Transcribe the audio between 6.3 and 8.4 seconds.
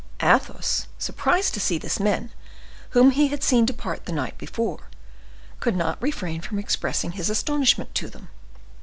from expressing his astonishment to them.